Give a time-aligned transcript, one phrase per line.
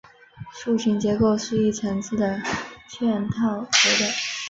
[0.51, 2.41] 树形结构是一层次的
[2.89, 4.11] 嵌套结构。